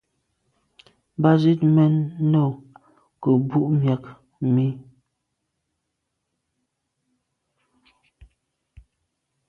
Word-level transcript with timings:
Mba 1.17 1.31
zit 1.41 1.59
mèn 1.75 1.93
no 2.31 2.43
nke 3.15 3.29
mbù’ 3.41 3.59
miag 3.81 4.03
mi. 4.53 4.65